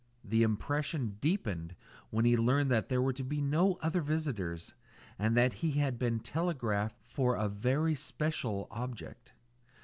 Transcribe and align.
The 0.23 0.41
impression 0.41 1.17
deepened 1.21 1.75
when 2.09 2.25
he 2.25 2.35
learned 2.35 2.71
that 2.71 2.89
there 2.89 3.03
were 3.03 3.13
to 3.13 3.23
be 3.23 3.39
no 3.39 3.77
other 3.83 4.01
visitors, 4.01 4.73
and 5.19 5.37
that 5.37 5.53
he 5.61 5.73
had 5.73 5.99
been 5.99 6.21
telegraphed 6.21 6.97
for 7.03 7.37
with 7.37 7.45
a 7.45 7.49
very 7.49 7.93
special 7.93 8.67
object. 8.71 9.33